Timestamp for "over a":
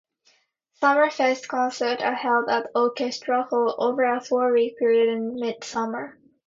3.77-4.19